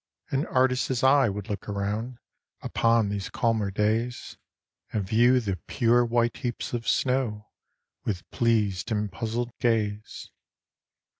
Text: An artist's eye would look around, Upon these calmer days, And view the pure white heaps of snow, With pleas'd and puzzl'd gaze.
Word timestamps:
An 0.31 0.47
artist's 0.47 1.03
eye 1.03 1.29
would 1.29 1.47
look 1.47 1.69
around, 1.69 2.17
Upon 2.63 3.09
these 3.09 3.29
calmer 3.29 3.69
days, 3.69 4.35
And 4.91 5.03
view 5.07 5.39
the 5.39 5.57
pure 5.67 6.03
white 6.03 6.37
heaps 6.37 6.73
of 6.73 6.87
snow, 6.87 7.49
With 8.03 8.27
pleas'd 8.31 8.91
and 8.91 9.11
puzzl'd 9.11 9.51
gaze. 9.59 10.31